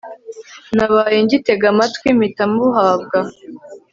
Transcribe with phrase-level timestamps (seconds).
[0.75, 3.19] nabaye ngitega amatwi, mpita mbuhabwa